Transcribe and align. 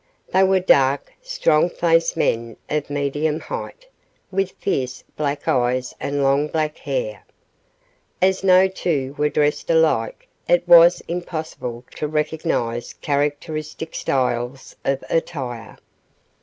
They 0.33 0.41
were 0.43 0.59
dark, 0.59 1.13
strong 1.21 1.69
faced 1.69 2.17
men 2.17 2.57
of 2.71 2.89
medium 2.89 3.39
height, 3.39 3.85
with 4.31 4.49
fierce, 4.53 5.03
black 5.15 5.47
eyes 5.47 5.93
and 5.99 6.23
long 6.23 6.47
black 6.47 6.77
hair. 6.79 7.23
As 8.19 8.43
no 8.43 8.67
two 8.67 9.13
were 9.19 9.29
dressed 9.29 9.69
alike, 9.69 10.27
it 10.49 10.67
was 10.67 11.01
impossible 11.07 11.85
to 11.97 12.07
recognize 12.07 12.93
characteristic 12.93 13.93
styles 13.93 14.75
of 14.83 15.03
attire. 15.07 15.77